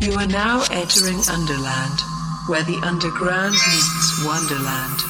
You 0.00 0.12
are 0.12 0.26
now 0.26 0.62
entering 0.70 1.18
Underland, 1.30 2.00
where 2.48 2.62
the 2.62 2.78
underground 2.84 3.52
meets 3.52 4.24
Wonderland, 4.24 5.00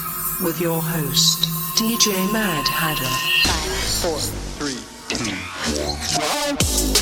with 0.43 0.61
your 0.61 0.81
host, 0.81 1.49
DJ 1.77 2.15
Mad 2.33 2.67
Hatter. 2.69 3.05
Five, 3.45 3.73
four, 4.01 4.19
three, 4.57 4.79
two, 5.11 5.37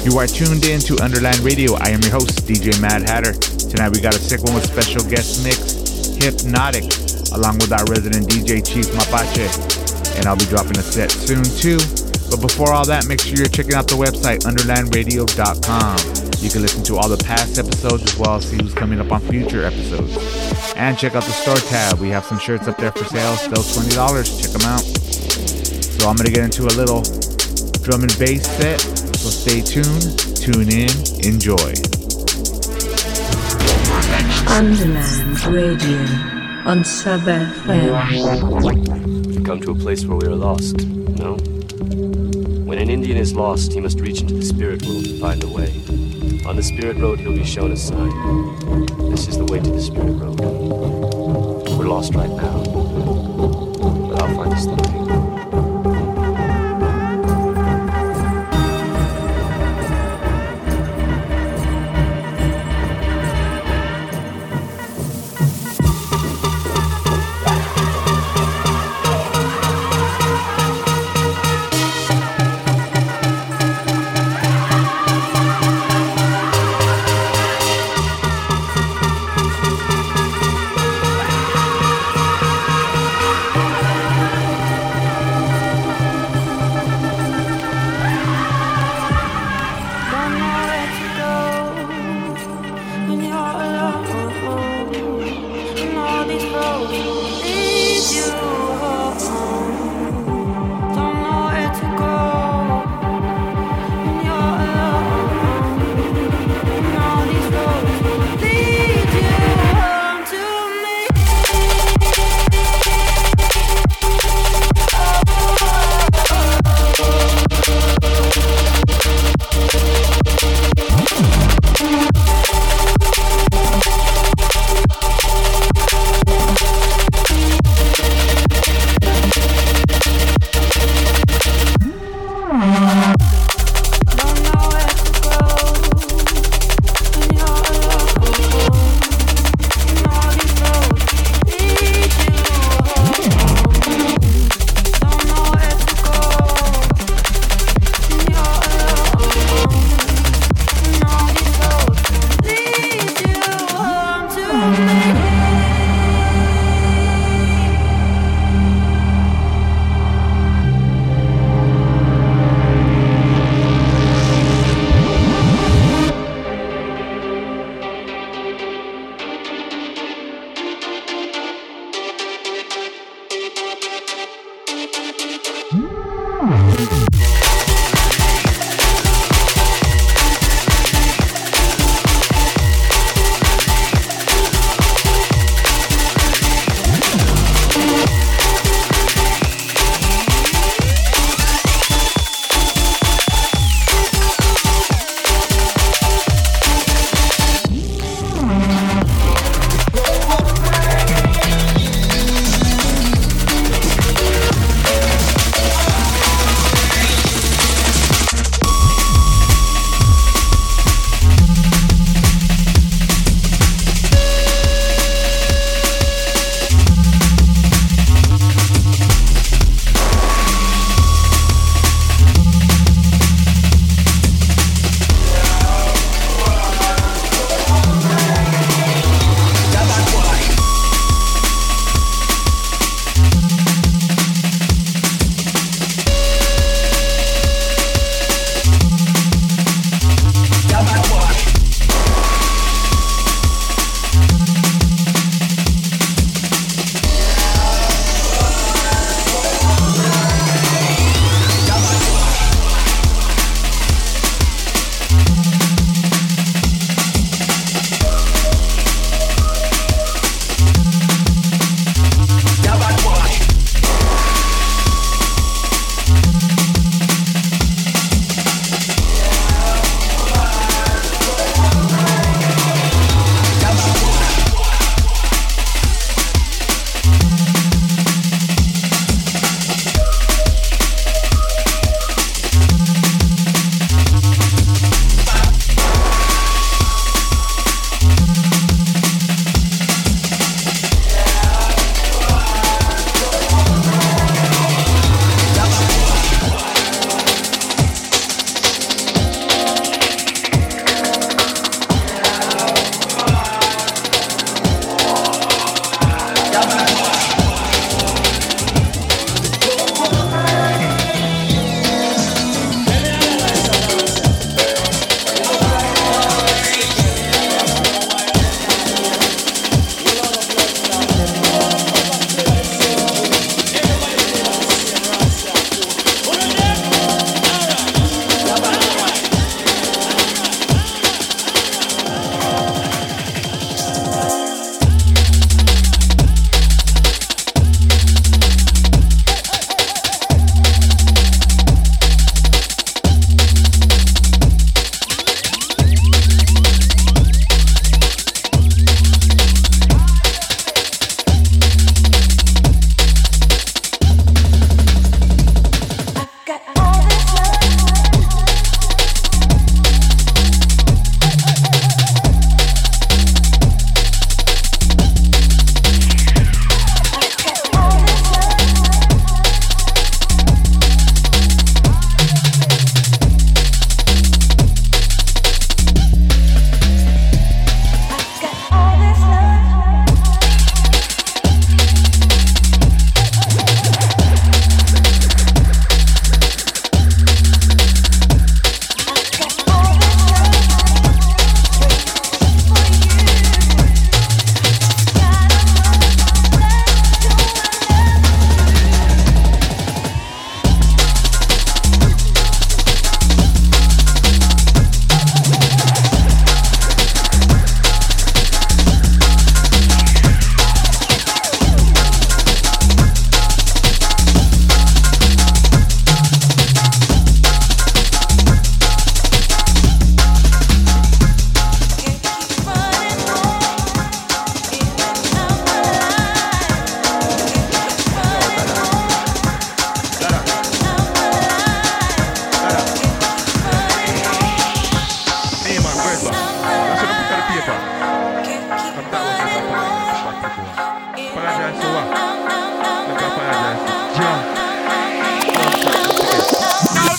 You 0.09 0.19
are 0.19 0.27
tuned 0.27 0.65
in 0.65 0.81
to 0.81 0.97
Underland 1.03 1.41
Radio. 1.41 1.75
I 1.75 1.91
am 1.91 2.01
your 2.01 2.13
host, 2.13 2.47
DJ 2.47 2.81
Mad 2.81 3.03
Hatter. 3.03 3.33
Tonight 3.33 3.91
we 3.91 4.01
got 4.01 4.17
a 4.17 4.19
sick 4.19 4.43
one 4.43 4.55
with 4.55 4.67
special 4.67 5.03
guest 5.09 5.45
mix, 5.45 6.17
Hypnotic, 6.25 6.85
along 7.33 7.59
with 7.59 7.73
our 7.73 7.85
resident 7.87 8.29
DJ 8.29 8.65
Chief 8.65 8.87
Mapache. 8.97 10.17
And 10.17 10.27
I'll 10.27 10.37
be 10.37 10.47
dropping 10.47 10.79
a 10.79 10.83
set 10.83 11.11
soon 11.11 11.45
too. 11.45 11.79
But 12.31 12.41
before 12.41 12.73
all 12.73 12.87
that, 12.87 13.07
make 13.07 13.21
sure 13.21 13.37
you're 13.37 13.47
checking 13.47 13.75
out 13.75 13.87
the 13.87 13.95
website, 13.95 14.41
underlandradio.com. 14.49 16.24
You 16.45 16.51
can 16.51 16.61
listen 16.61 16.83
to 16.85 16.99
all 16.99 17.09
the 17.09 17.25
past 17.25 17.59
episodes 17.59 18.03
as 18.03 18.19
well 18.19 18.37
as 18.37 18.45
see 18.45 18.59
who's 18.59 18.75
coming 18.75 19.01
up 19.01 19.11
on 19.11 19.23
future 19.23 19.65
episodes. 19.65 20.15
And 20.77 20.99
check 20.99 21.15
out 21.15 21.25
the 21.25 21.33
store 21.33 21.57
tab. 21.57 21.99
We 22.01 22.11
have 22.11 22.27
some 22.27 22.39
shirts 22.39 22.69
up 22.69 22.77
there 22.77 22.93
for 22.93 23.07
sale, 23.07 23.35
still 23.37 23.63
$20. 23.63 24.43
Check 24.43 24.51
them 24.51 24.69
out. 24.69 24.83
So 24.83 26.07
I'm 26.07 26.17
going 26.17 26.27
to 26.27 26.33
get 26.33 26.45
into 26.45 26.65
a 26.65 26.75
little 26.77 27.01
drum 27.81 28.03
and 28.03 28.19
bass 28.19 28.45
set. 28.45 28.79
So 28.79 29.31
stay 29.31 29.63
tuned, 29.63 30.37
tune 30.37 30.69
in, 30.69 30.93
enjoy. 31.25 31.73
Underland 34.53 35.47
Radio 35.47 36.05
on 36.69 36.85
Sub 36.85 37.23
FM. 37.23 38.55
We 39.35 39.43
Come 39.43 39.61
to 39.63 39.71
a 39.71 39.75
place 39.75 40.05
where 40.05 40.19
we 40.19 40.27
are 40.27 40.37
lost, 40.37 40.87
no? 40.87 41.37
When 42.67 42.79
an 42.79 42.91
Indian 42.91 43.17
is 43.17 43.33
lost, 43.33 43.73
he 43.73 43.81
must 43.81 43.99
reach 44.01 44.21
into 44.21 44.35
the 44.35 44.45
spirit 44.45 44.85
world 44.85 45.07
to 45.07 45.19
find 45.19 45.43
a 45.43 45.49
way. 45.49 46.04
On 46.47 46.57
the 46.57 46.63
spirit 46.63 46.99
road, 46.99 47.21
he'll 47.21 47.33
be 47.33 47.43
shown 47.43 47.73
a 47.73 47.77
sign. 47.77 48.11
This 49.11 49.29
is 49.29 49.39
the 49.39 49.47
way 49.47 49.61
to 49.61 49.71
the 49.71 49.81
spirit 49.81 50.13
road. 50.13 50.39
We're 51.79 51.87
lost 51.87 52.15
right 52.15 52.29
now, 52.29 52.63
but 54.09 54.23
I'll 54.23 54.37
find 54.37 54.53
us 54.53 54.67
the 54.67 54.75
way. 54.75 55.34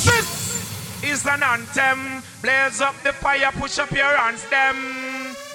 this 0.06 1.04
is 1.04 1.26
an 1.26 1.44
anthem. 1.44 2.24
Blaze 2.42 2.82
up 2.82 2.96
the 3.04 3.14
fire, 3.14 3.52
push 3.54 3.80
up 3.80 3.92
your 3.92 4.18
hands, 4.18 4.44
them. 4.50 4.76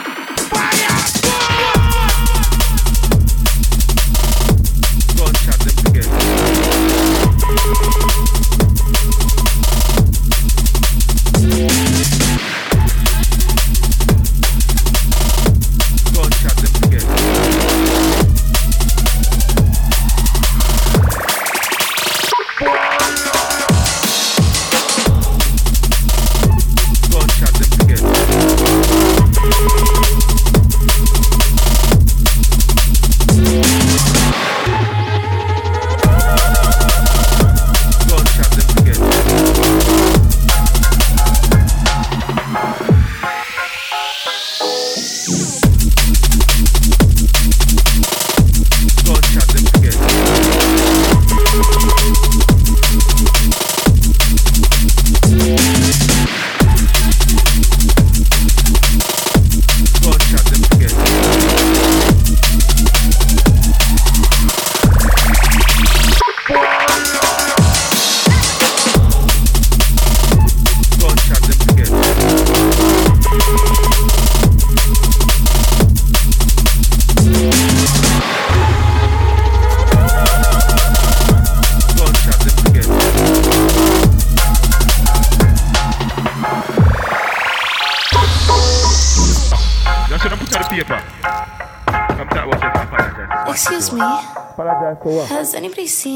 Anybody 95.55 95.87
seen 95.87 96.14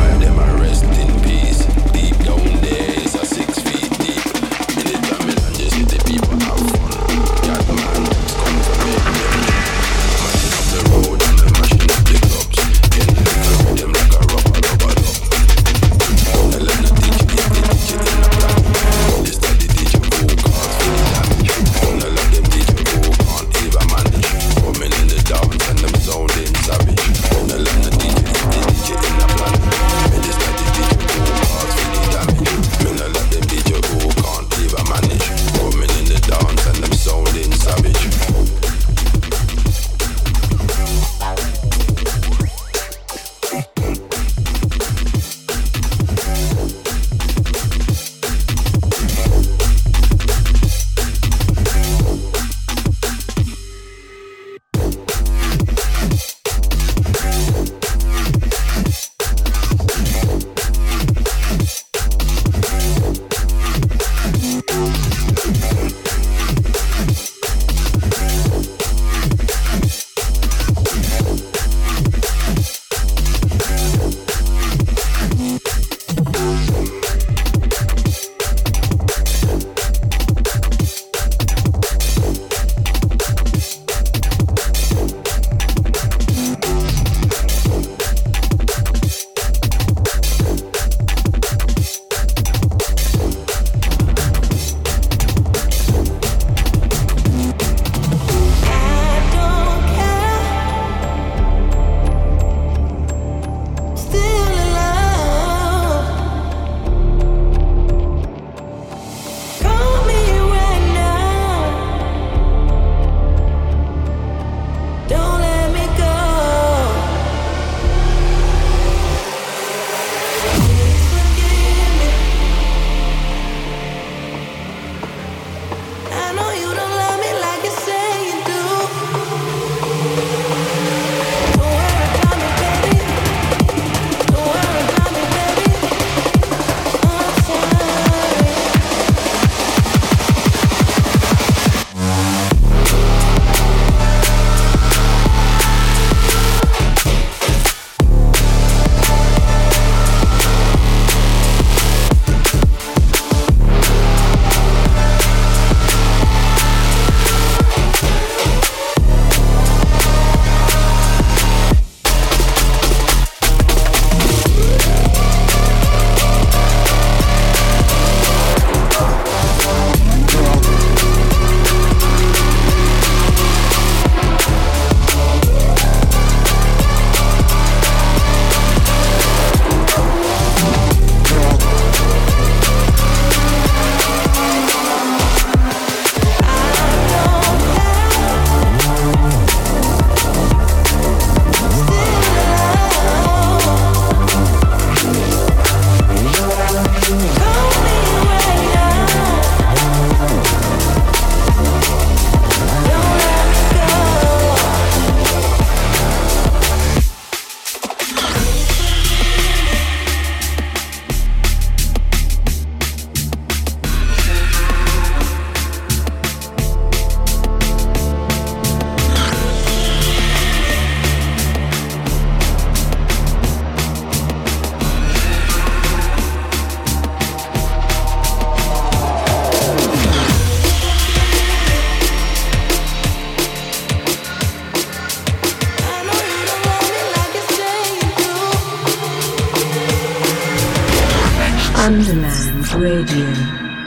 Underland 0.00 0.38
Radio. 0.38 0.49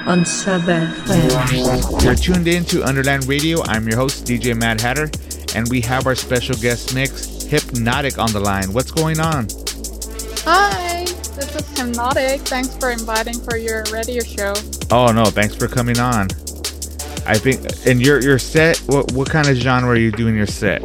On 0.06 0.26
Sub 0.26 0.62
FM. 0.64 2.04
You're 2.04 2.16
tuned 2.16 2.48
in 2.48 2.66
to 2.66 2.84
Underland 2.84 3.26
Radio. 3.28 3.64
I'm 3.64 3.88
your 3.88 3.98
host, 3.98 4.26
DJ 4.26 4.58
Mad 4.58 4.82
Hatter, 4.82 5.10
and 5.56 5.70
we 5.70 5.82
have 5.82 6.08
our 6.08 6.16
special 6.16 6.56
guest 6.56 6.94
mix, 6.94 7.44
Hypnotic, 7.44 8.18
on 8.18 8.32
the 8.32 8.40
line. 8.40 8.74
What's 8.74 8.92
going 8.92 9.20
on? 9.20 9.48
Hi, 10.46 11.06
this 11.06 11.56
is 11.56 11.78
Hypnotic. 11.78 12.42
Thanks 12.42 12.76
for 12.76 12.92
inviting 12.92 13.40
for 13.40 13.56
your 13.56 13.84
radio 13.94 14.22
show. 14.24 14.54
Oh 14.92 15.12
no, 15.14 15.26
thanks 15.26 15.56
for 15.56 15.68
coming 15.68 16.00
on. 16.00 16.28
I 17.26 17.38
think, 17.38 17.62
and 17.88 18.02
your 18.02 18.22
your 18.22 18.40
set. 18.40 18.78
What 18.80 19.12
what 19.14 19.30
kind 19.30 19.48
of 19.48 19.56
genre 19.56 19.92
are 19.92 19.96
you 19.96 20.12
doing 20.12 20.36
your 20.36 20.48
set? 20.48 20.84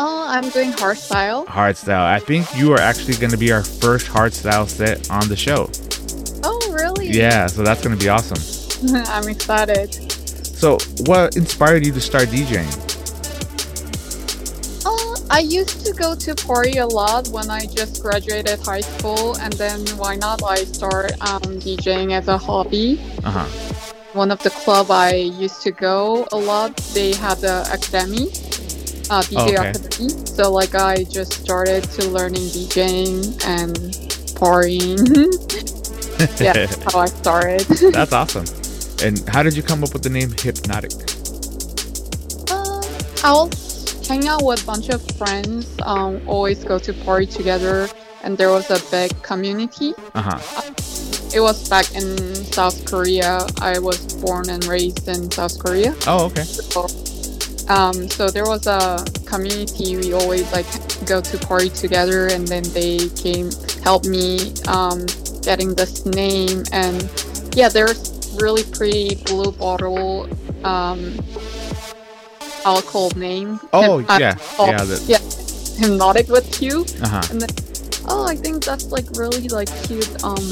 Oh, 0.00 0.26
I'm 0.28 0.50
doing 0.50 0.72
hardstyle. 0.72 1.46
Hardstyle. 1.46 2.04
I 2.04 2.18
think 2.18 2.46
you 2.54 2.72
are 2.72 2.80
actually 2.80 3.14
going 3.16 3.30
to 3.30 3.38
be 3.38 3.50
our 3.50 3.62
first 3.64 4.06
hardstyle 4.06 4.68
set 4.68 5.10
on 5.10 5.28
the 5.28 5.36
show. 5.36 5.70
Yeah, 7.08 7.46
so 7.46 7.62
that's 7.62 7.82
going 7.82 7.96
to 7.96 8.02
be 8.02 8.08
awesome. 8.08 8.38
I'm 9.08 9.28
excited. 9.28 9.94
So, 9.94 10.78
what 11.06 11.36
inspired 11.36 11.84
you 11.86 11.92
to 11.92 12.00
start 12.00 12.28
DJing? 12.28 12.68
Oh, 14.84 15.16
I 15.30 15.40
used 15.40 15.84
to 15.86 15.92
go 15.94 16.14
to 16.14 16.34
party 16.34 16.78
a 16.78 16.86
lot 16.86 17.28
when 17.28 17.50
I 17.50 17.66
just 17.66 18.02
graduated 18.02 18.60
high 18.60 18.80
school, 18.80 19.36
and 19.38 19.52
then 19.54 19.80
why 19.96 20.16
not 20.16 20.42
I 20.42 20.56
start 20.64 21.12
um, 21.22 21.40
DJing 21.60 22.12
as 22.12 22.28
a 22.28 22.38
hobby. 22.38 23.00
Uh 23.24 23.30
huh. 23.30 23.48
One 24.12 24.30
of 24.30 24.42
the 24.42 24.50
club 24.50 24.90
I 24.90 25.14
used 25.14 25.62
to 25.62 25.70
go 25.70 26.26
a 26.32 26.36
lot, 26.36 26.76
they 26.94 27.14
had 27.14 27.38
the 27.38 27.62
academy, 27.72 28.28
uh, 29.10 29.22
DJ 29.22 29.36
Oh, 29.36 29.44
okay. 29.48 29.70
academy. 29.70 30.08
So 30.26 30.50
like 30.50 30.74
I 30.74 31.04
just 31.04 31.32
started 31.32 31.84
to 31.84 32.08
learning 32.08 32.42
DJing 32.50 33.44
and 33.46 33.76
partying. 34.34 35.74
yeah, 36.40 36.52
that's 36.52 36.92
how 36.92 36.98
I 36.98 37.06
started. 37.06 37.60
That's 37.92 38.12
awesome. 38.12 38.46
And 39.06 39.22
how 39.28 39.44
did 39.44 39.56
you 39.56 39.62
come 39.62 39.84
up 39.84 39.92
with 39.92 40.02
the 40.02 40.10
name 40.10 40.30
Hypnotic? 40.36 40.90
Um, 42.50 42.82
I 43.22 43.32
was 43.32 44.08
hanging 44.08 44.26
out 44.26 44.42
with 44.42 44.64
a 44.64 44.66
bunch 44.66 44.88
of 44.88 45.00
friends. 45.16 45.78
Um, 45.82 46.20
always 46.26 46.64
go 46.64 46.80
to 46.80 46.92
party 46.92 47.26
together, 47.26 47.88
and 48.24 48.36
there 48.36 48.50
was 48.50 48.68
a 48.70 48.80
big 48.90 49.22
community. 49.22 49.94
Uh 50.16 50.22
huh. 50.22 50.74
It 51.32 51.40
was 51.40 51.68
back 51.68 51.94
in 51.94 52.34
South 52.34 52.84
Korea. 52.84 53.46
I 53.60 53.78
was 53.78 53.98
born 54.14 54.50
and 54.50 54.64
raised 54.64 55.06
in 55.06 55.30
South 55.30 55.56
Korea. 55.60 55.94
Oh, 56.08 56.26
okay. 56.26 56.42
So, 56.42 56.88
um, 57.68 58.08
so 58.08 58.28
there 58.28 58.46
was 58.46 58.66
a 58.66 59.04
community. 59.24 59.96
We 59.96 60.14
always 60.14 60.50
like 60.50 60.66
go 61.06 61.20
to 61.20 61.38
party 61.38 61.68
together, 61.68 62.26
and 62.26 62.48
then 62.48 62.64
they 62.72 63.08
came 63.10 63.50
help 63.84 64.04
me 64.04 64.52
um, 64.66 65.06
getting 65.42 65.74
this 65.74 66.04
name. 66.06 66.64
And 66.72 67.02
yeah, 67.54 67.68
there's 67.68 68.36
really 68.40 68.64
pretty 68.64 69.16
blue 69.24 69.52
bottle 69.52 70.28
um, 70.64 71.18
alcohol 72.64 73.10
name. 73.16 73.60
Oh, 73.72 74.04
uh, 74.08 74.18
yeah. 74.20 74.36
oh, 74.58 74.66
Yeah, 74.70 74.84
the- 74.84 75.04
yeah. 75.06 75.18
Hypnotic 75.78 76.28
with 76.28 76.60
you. 76.60 76.84
Uh 77.02 77.08
huh. 77.08 77.22
And 77.30 77.40
then, 77.40 77.48
oh, 78.08 78.26
I 78.26 78.34
think 78.34 78.64
that's 78.64 78.90
like 78.90 79.06
really 79.16 79.46
like 79.48 79.68
cute 79.86 80.10
um 80.24 80.42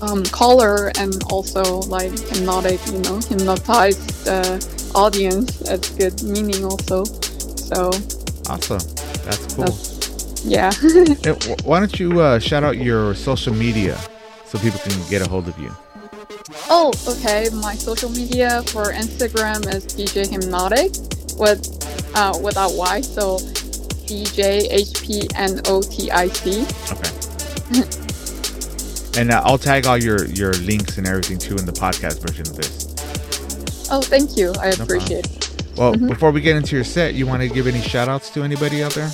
um 0.00 0.24
color 0.32 0.90
and 0.98 1.22
also 1.30 1.80
like 1.92 2.10
hypnotic, 2.30 2.80
you 2.86 3.00
know, 3.00 3.20
hypnotize 3.28 3.98
the 4.24 4.40
audience. 4.94 5.58
That's 5.58 5.90
good 5.90 6.22
meaning 6.22 6.64
also. 6.64 7.04
So 7.04 7.90
Awesome. 8.48 8.80
That's 9.24 9.54
cool. 9.54 9.76
Yeah. 10.44 10.72
Why 11.64 11.80
don't 11.80 11.98
you 12.00 12.20
uh, 12.20 12.38
shout 12.38 12.64
out 12.64 12.76
your 12.78 13.14
social 13.14 13.54
media 13.54 13.98
so 14.46 14.58
people 14.58 14.80
can 14.80 14.92
get 15.10 15.22
a 15.26 15.28
hold 15.28 15.48
of 15.48 15.58
you? 15.58 15.70
oh, 16.70 16.92
okay. 17.08 17.48
My 17.54 17.74
social 17.74 18.10
media 18.10 18.62
for 18.64 18.92
Instagram 18.92 19.66
is 19.74 19.86
DJ 19.86 20.28
Hypnotic 20.28 20.92
with 21.38 21.62
uh 22.14 22.38
without 22.42 22.72
Y, 22.74 23.00
so 23.00 23.38
DJ 24.06 24.66
H 24.70 25.02
P 25.02 25.28
N 25.36 25.60
O 25.66 25.80
T 25.82 26.10
I 26.10 26.28
C. 26.28 26.66
Okay. 26.92 27.10
and 29.20 29.30
uh, 29.30 29.42
I'll 29.44 29.58
tag 29.58 29.86
all 29.86 29.96
your 29.98 30.26
your 30.26 30.52
links 30.54 30.98
and 30.98 31.06
everything 31.06 31.38
too 31.38 31.56
in 31.56 31.64
the 31.66 31.72
podcast 31.72 32.20
version 32.26 32.46
of 32.48 32.56
this. 32.56 32.88
Oh, 33.90 34.00
thank 34.02 34.36
you. 34.36 34.50
I 34.52 34.74
problem. 34.74 34.82
appreciate 34.82 35.26
it. 35.26 35.38
Well, 35.76 35.94
Mm-hmm. 35.94 36.08
before 36.08 36.30
we 36.32 36.40
get 36.42 36.56
into 36.56 36.74
your 36.76 36.84
set, 36.84 37.14
you 37.14 37.26
want 37.26 37.40
to 37.42 37.48
give 37.48 37.66
any 37.66 37.80
shout 37.80 38.08
outs 38.08 38.28
to 38.30 38.42
anybody 38.42 38.82
out 38.82 38.92
there? 38.92 39.10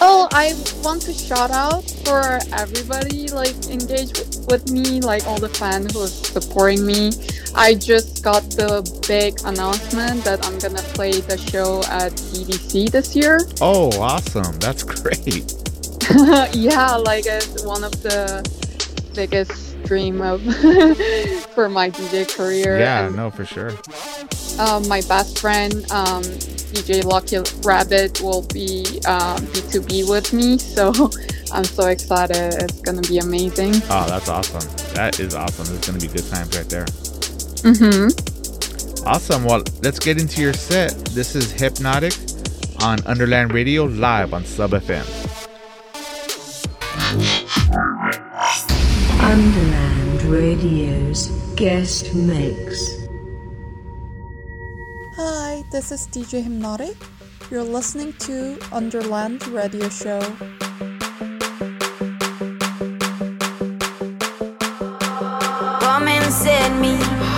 Oh, 0.00 0.28
I 0.32 0.54
want 0.82 1.02
to 1.02 1.12
shout 1.12 1.50
out 1.50 1.88
for 2.04 2.38
everybody 2.52 3.28
like 3.28 3.54
engaged 3.68 4.18
with, 4.18 4.46
with 4.50 4.70
me, 4.70 5.00
like 5.00 5.26
all 5.26 5.38
the 5.38 5.48
fans 5.48 5.92
who 5.92 6.02
are 6.02 6.06
supporting 6.06 6.86
me. 6.86 7.10
I 7.54 7.74
just 7.74 8.22
got 8.22 8.42
the 8.50 8.82
big 9.08 9.38
announcement 9.44 10.24
that 10.24 10.44
I'm 10.46 10.58
gonna 10.58 10.82
play 10.94 11.20
the 11.20 11.36
show 11.36 11.80
at 11.90 12.12
EDC 12.12 12.90
this 12.90 13.16
year. 13.16 13.40
Oh, 13.60 13.90
awesome. 14.00 14.58
That's 14.58 14.82
great. 14.82 15.54
yeah, 16.54 16.96
like 16.96 17.26
it's 17.26 17.64
one 17.64 17.84
of 17.84 17.92
the 18.02 18.42
biggest 19.14 19.82
dream 19.84 20.20
of 20.22 20.40
for 21.54 21.68
my 21.68 21.90
DJ 21.90 22.28
career. 22.36 22.78
Yeah, 22.78 23.06
and, 23.06 23.16
no, 23.16 23.30
for 23.30 23.44
sure. 23.44 23.72
uh, 24.58 24.80
my 24.88 25.02
best 25.08 25.38
friend 25.38 25.74
um, 25.90 26.22
DJ 26.72 27.04
Lucky 27.04 27.38
Rabbit 27.66 28.20
will 28.20 28.42
be 28.42 29.00
uh, 29.06 29.36
B2B 29.38 30.08
with 30.08 30.32
me, 30.32 30.58
so 30.58 30.92
I'm 31.52 31.64
so 31.64 31.88
excited. 31.88 32.54
It's 32.62 32.80
gonna 32.82 33.02
be 33.02 33.18
amazing. 33.18 33.74
Oh, 33.90 34.06
that's 34.08 34.28
awesome. 34.28 34.80
That 34.94 35.18
is 35.20 35.34
awesome. 35.34 35.74
It's 35.74 35.88
going 35.88 35.98
to 35.98 36.06
be 36.06 36.12
good 36.12 36.28
times 36.30 36.56
right 36.56 36.68
there. 36.68 36.84
Mm-hmm. 37.64 39.08
Awesome. 39.08 39.44
Well, 39.44 39.62
let's 39.82 39.98
get 39.98 40.20
into 40.20 40.42
your 40.42 40.52
set. 40.52 40.92
This 41.06 41.34
is 41.34 41.52
Hypnotic 41.52 42.12
on 42.82 42.98
Underland 43.06 43.52
Radio 43.54 43.84
live 43.84 44.34
on 44.34 44.44
Sub 44.44 44.72
FM. 44.72 45.06
Underland 49.22 50.22
Radio's 50.24 51.28
guest 51.56 52.14
mix. 52.14 52.90
Hi, 55.16 55.49
this 55.70 55.92
is 55.92 56.08
DJ 56.08 56.42
Hypnotic. 56.42 56.96
You're 57.50 57.62
listening 57.62 58.12
to 58.14 58.58
Underland 58.72 59.46
Radio 59.48 59.88
Show. 59.88 60.20
Me. 66.80 67.29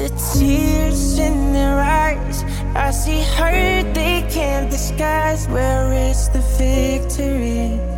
the 0.00 0.08
tears 0.34 1.18
in 1.18 1.52
their 1.52 1.78
eyes. 1.78 2.42
I 2.74 2.90
see 2.90 3.22
hurt 3.22 3.94
they 3.94 4.26
can't 4.30 4.70
disguise. 4.70 5.46
Where 5.48 5.92
is 5.92 6.28
the 6.30 6.40
victory? 6.56 7.89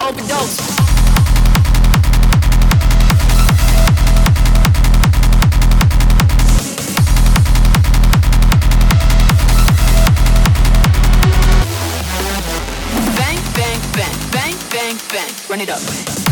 overdose, 0.00 0.84
bang, 13.54 13.80
bang, 13.94 14.16
bang, 14.32 14.54
bang, 14.70 14.96
bang, 15.10 15.30
run 15.48 15.60
it 15.60 15.70
up. 15.70 16.23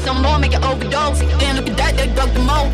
some 0.00 0.22
more, 0.22 0.38
make 0.38 0.54
it 0.54 0.64
overdose. 0.64 1.20
Then 1.38 1.56
look 1.56 1.68
at 1.68 1.76
that, 1.76 1.96
they 1.96 2.06
drug 2.14 2.32
the 2.32 2.40
mo. 2.40 2.70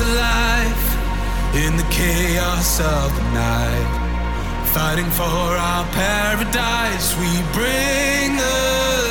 Alive 0.00 1.56
in 1.56 1.76
the 1.76 1.82
chaos 1.90 2.78
of 2.78 3.16
the 3.16 3.22
night. 3.34 4.70
Fighting 4.72 5.10
for 5.10 5.24
our 5.24 5.84
paradise, 5.86 7.16
we 7.18 7.42
bring 7.52 8.36
the 8.36 8.58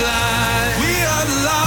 light. 0.07 0.77
We 0.79 1.03
are 1.03 1.25
the 1.25 1.45
light. 1.45 1.66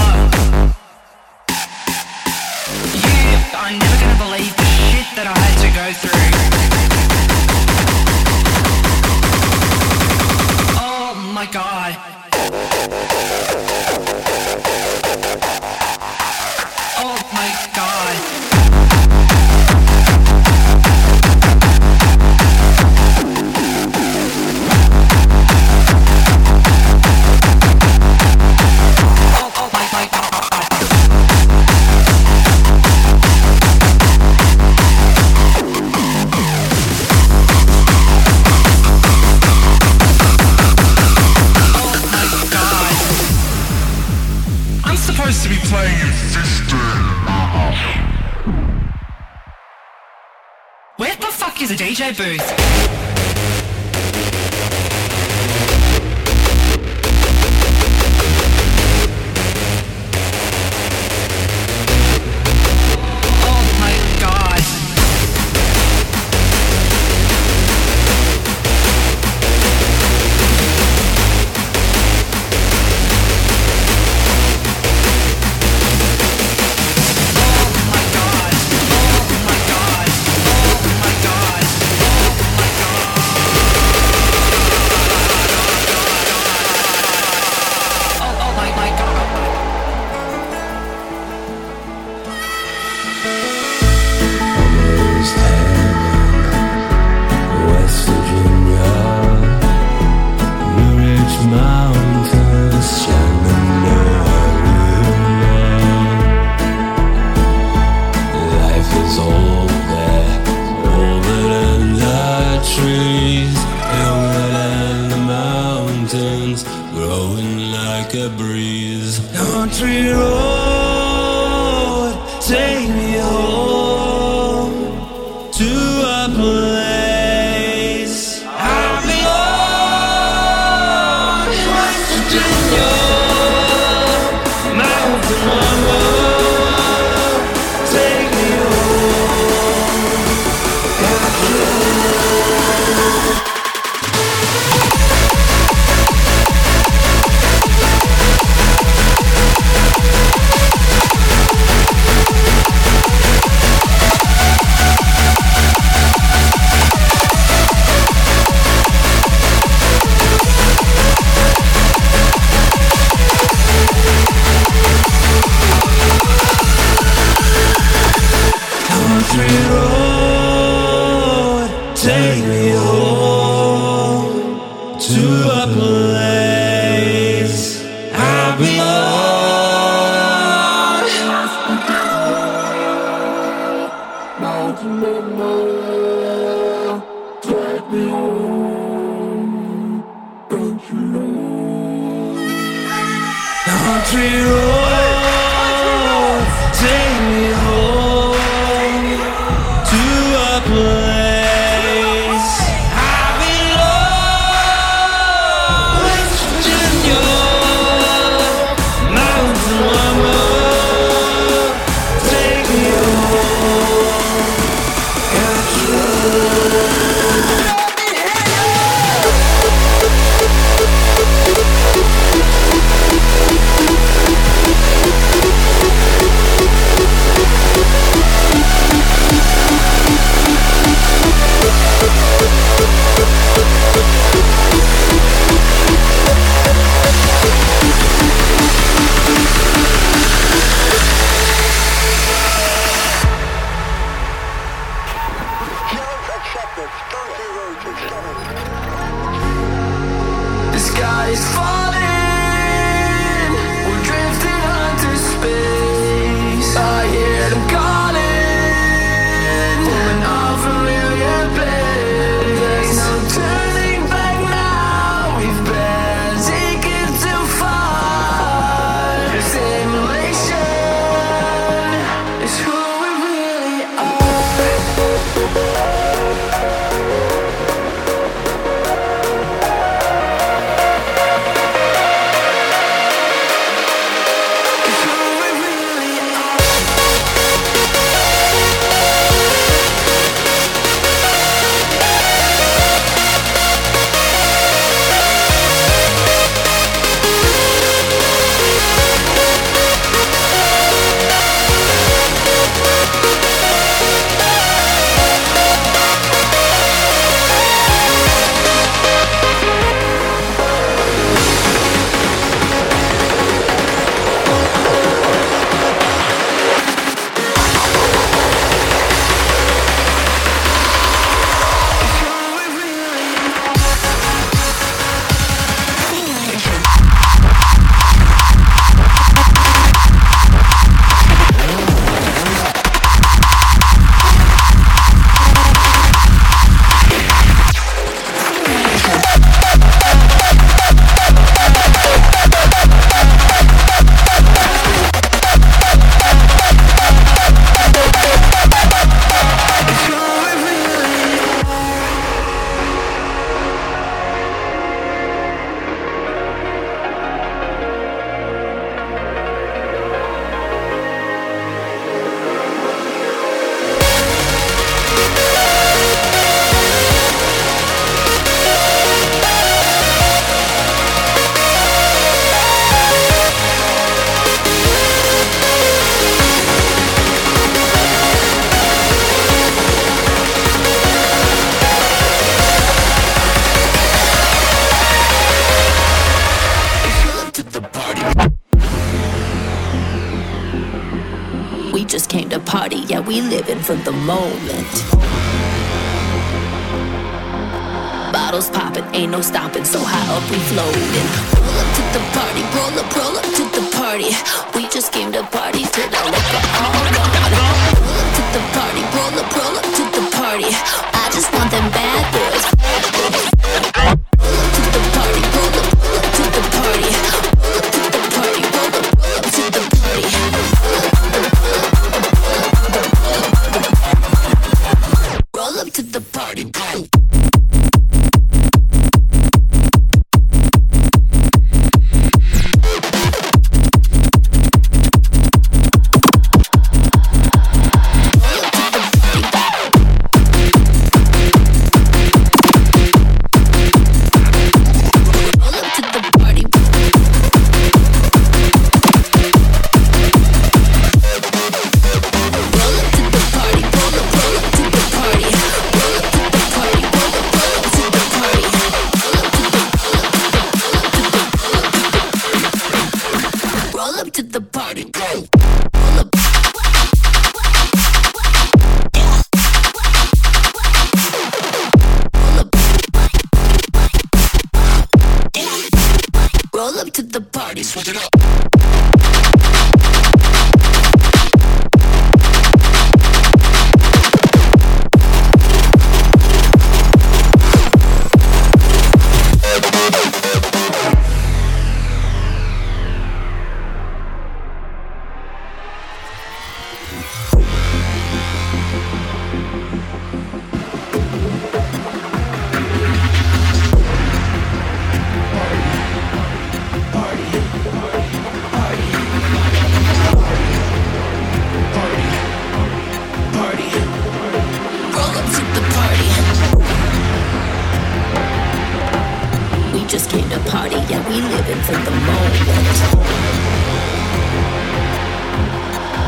just 520.11 520.29
came 520.29 520.49
to 520.49 520.59
party 520.69 520.97
yeah, 521.07 521.25
we 521.29 521.35
living 521.39 521.81
for 521.87 521.93
the 521.93 522.11
moment. 522.11 522.55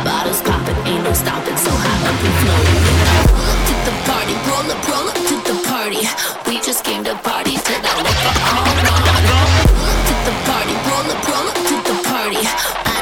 Bottles 0.05 0.41
popping, 0.41 0.79
ain't 0.87 1.03
no 1.03 1.11
stopping, 1.11 1.57
so 1.57 1.69
high 1.69 2.07
up 2.07 2.15
we 2.23 2.29
floating. 2.39 2.79
Roll 3.03 3.43
up 3.51 3.59
to 3.67 3.75
the 3.83 3.93
party, 4.07 4.35
roll 4.47 4.71
up, 4.71 4.87
roll 4.87 5.07
up 5.11 5.19
to 5.27 5.35
the 5.51 5.55
party. 5.67 6.07
We 6.47 6.61
just 6.61 6.85
came 6.85 7.03
to 7.03 7.15
party, 7.15 7.57
said 7.57 7.83
I. 7.83 7.91
Roll 8.87 9.03
up 9.03 9.67
to 10.07 10.15
the 10.23 10.35
party, 10.47 10.75
roll 10.87 11.07
up, 11.11 11.27
roll 11.27 11.47
up 11.51 11.59
to 11.67 11.75
the 11.83 11.95
party. 12.07 12.92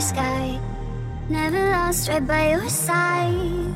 sky. 0.00 0.60
Never 1.28 1.70
lost, 1.70 2.08
right 2.08 2.26
by 2.26 2.50
your 2.50 2.68
side. 2.68 3.74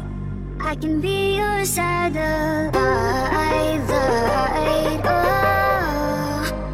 I 0.60 0.74
can 0.76 1.00
be 1.00 1.36
your 1.36 1.64
satellite. 1.64 2.74
Oh, 2.74 3.28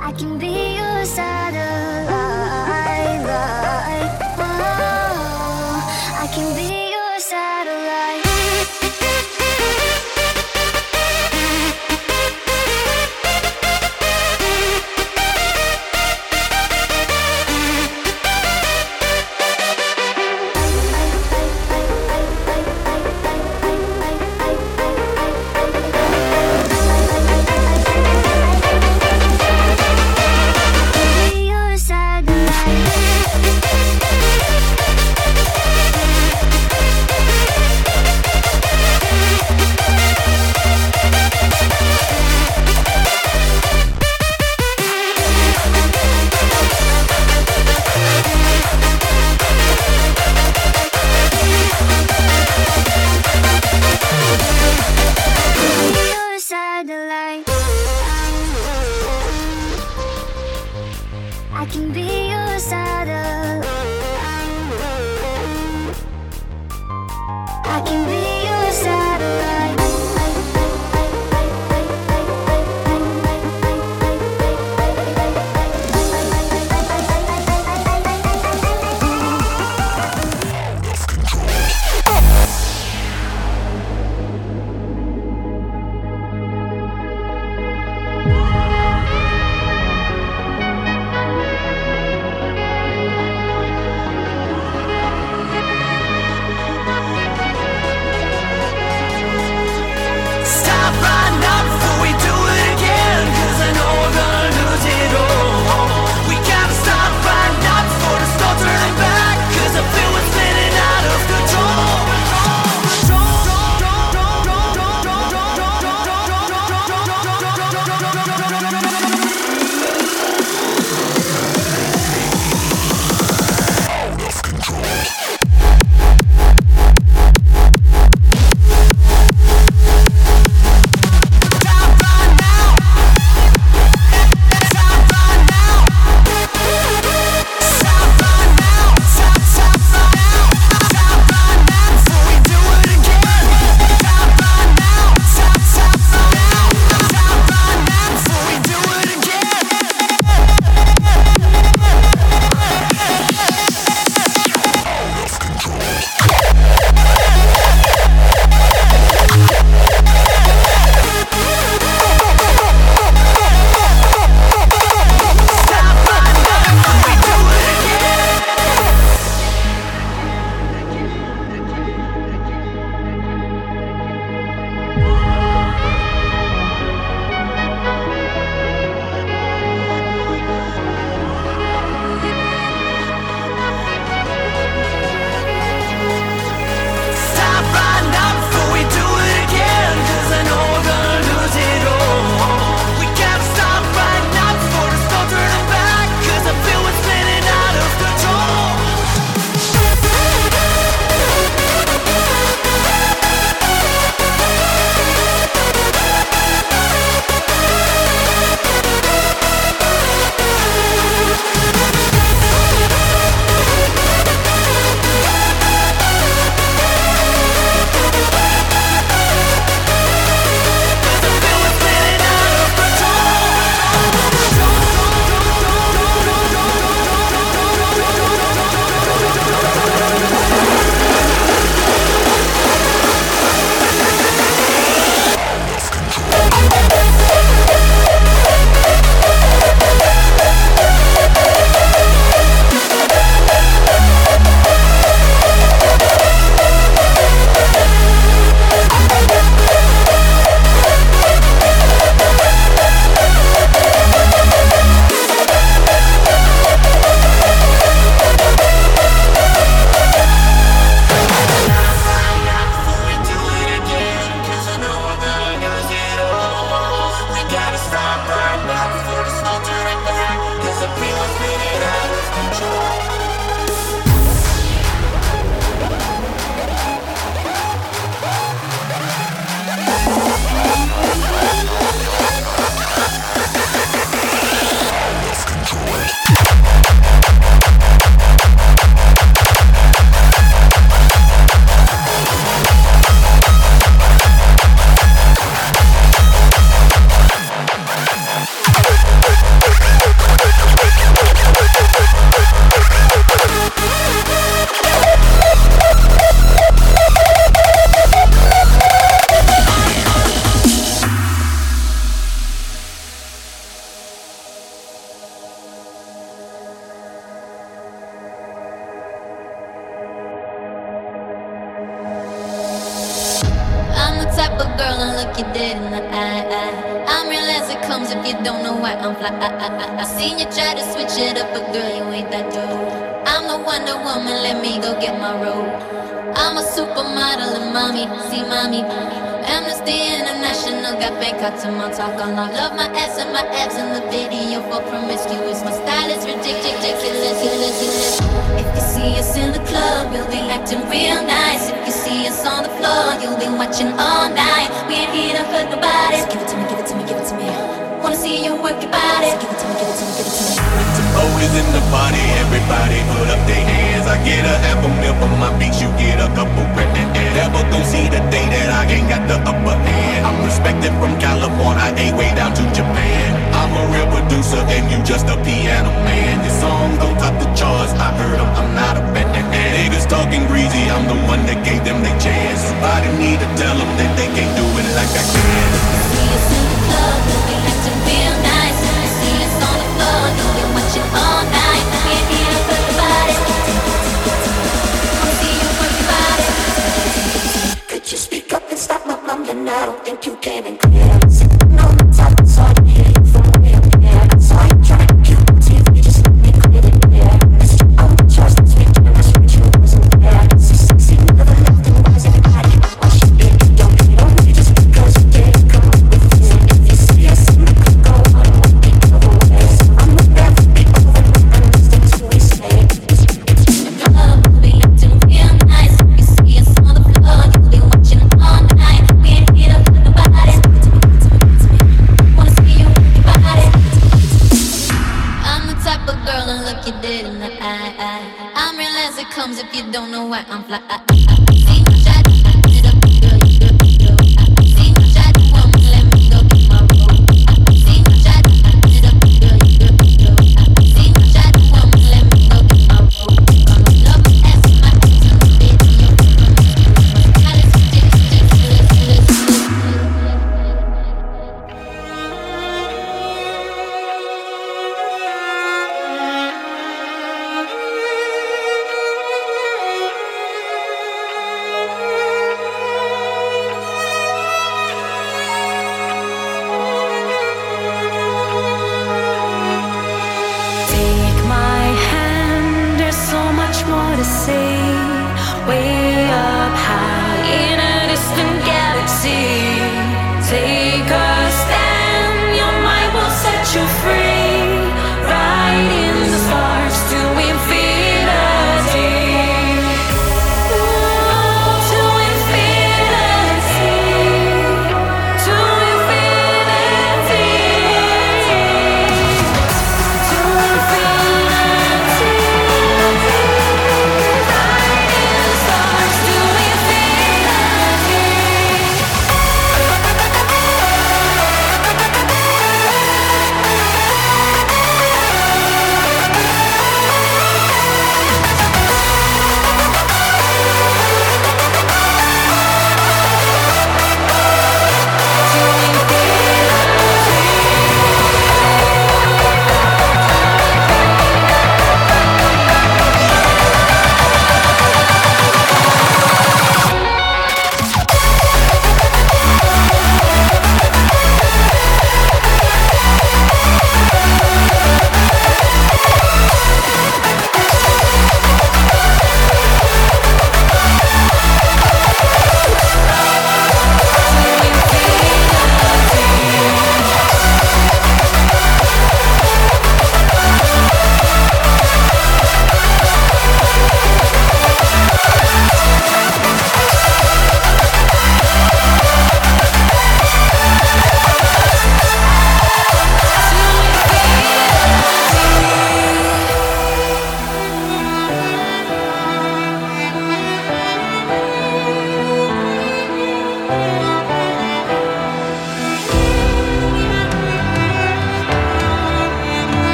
I 0.00 0.12
can 0.12 0.38
be 0.38 0.76
your 0.76 1.04
satellite. 1.04 1.91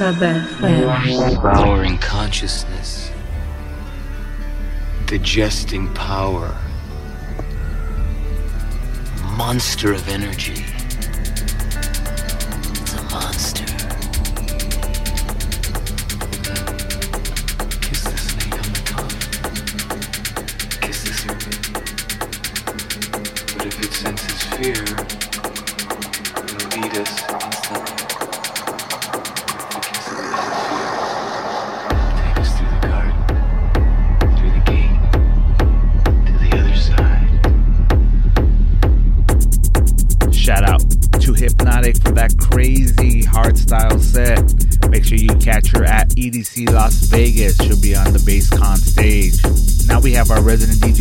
Sub 0.00 0.18
Powering 1.42 1.98
consciousness. 1.98 3.10
Digesting 5.04 5.92
power. 5.92 6.56
Monster 9.36 9.92
of 9.92 10.08
energy. 10.08 10.64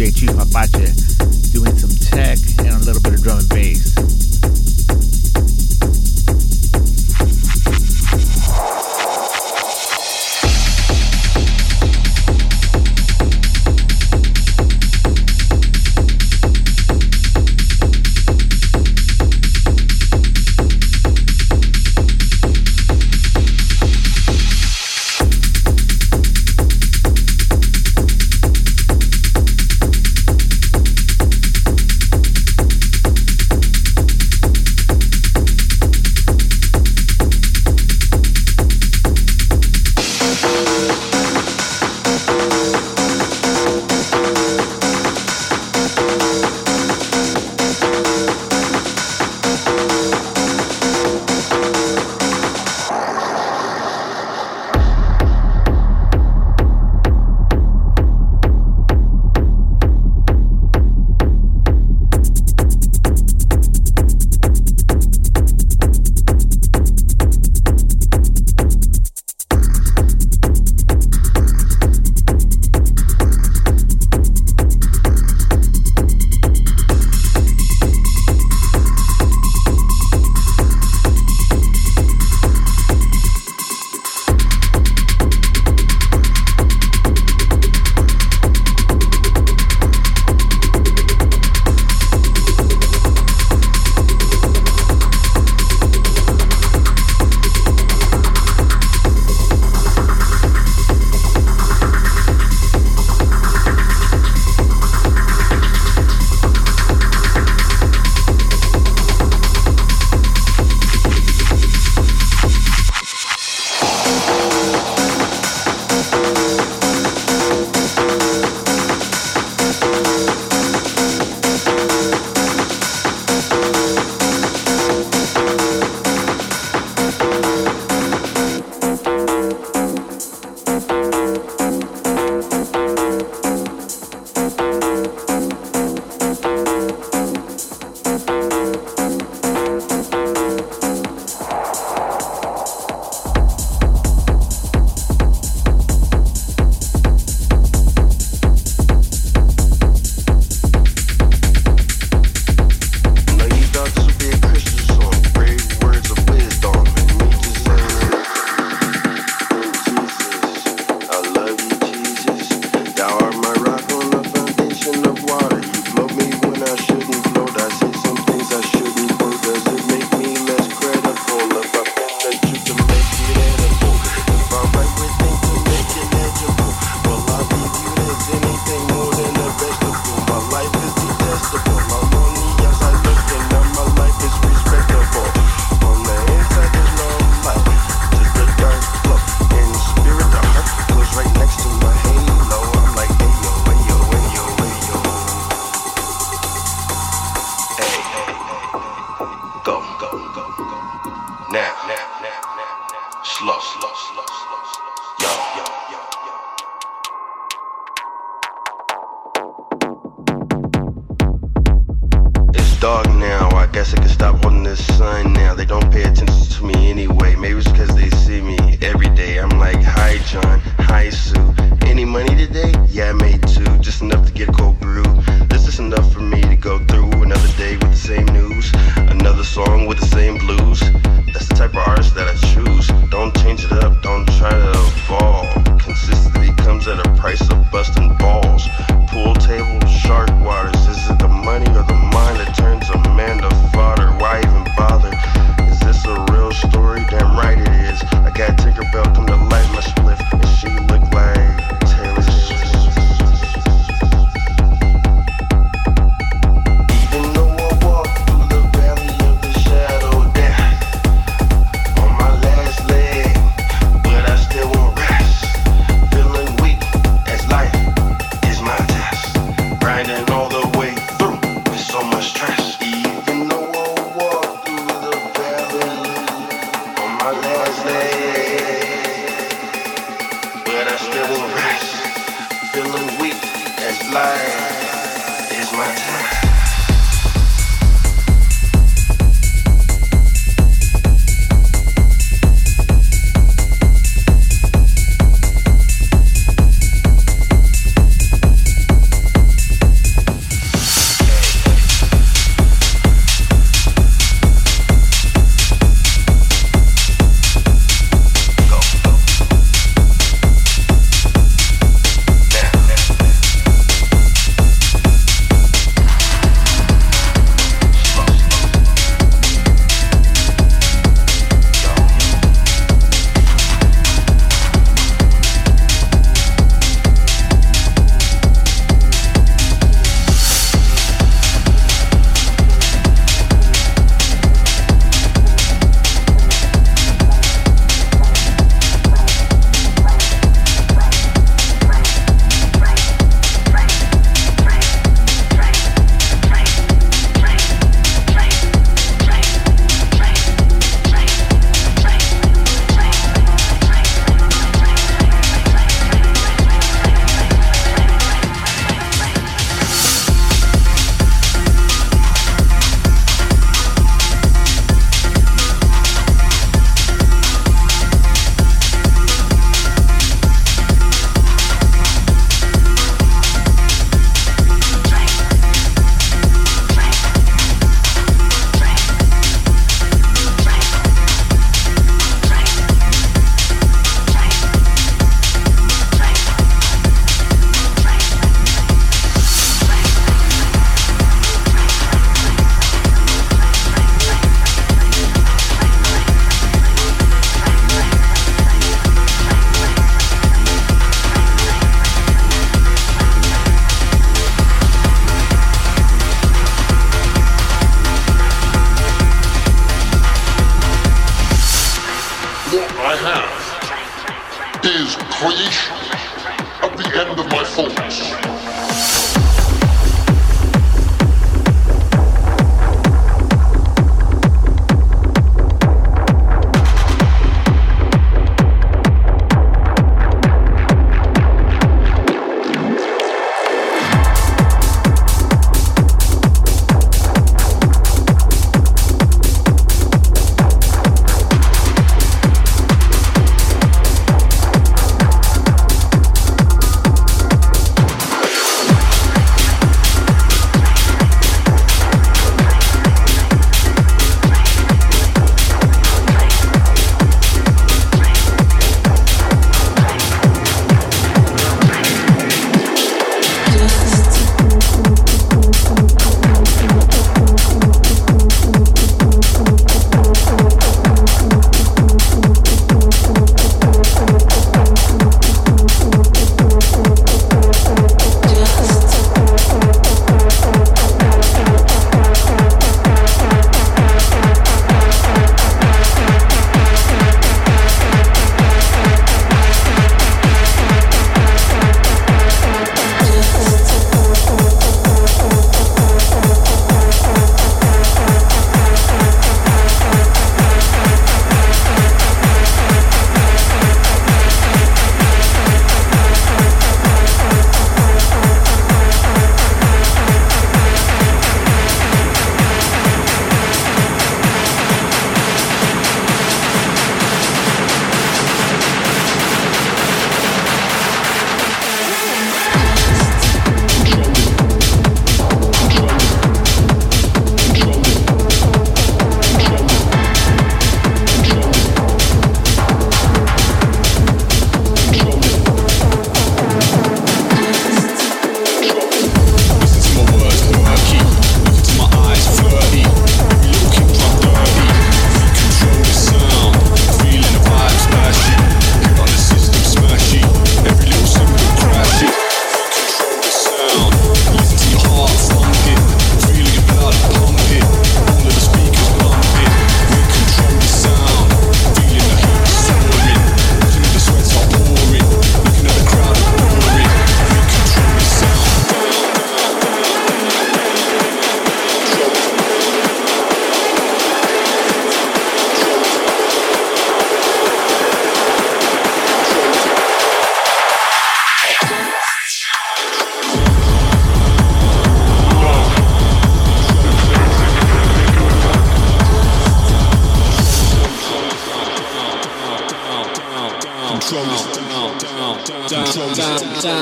appreciate 0.09 0.33
you. 0.33 0.38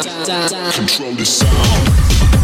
Control 0.07 1.13
the 1.15 1.25
sound. 1.25 2.36